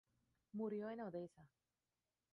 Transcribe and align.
Murió 0.53 0.89
en 0.89 1.01
Odessa. 1.01 1.47